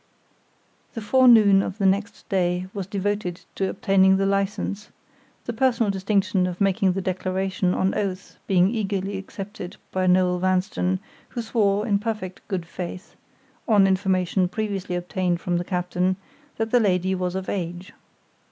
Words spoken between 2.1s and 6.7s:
day was devoted to obtaining the license—the personal distinction of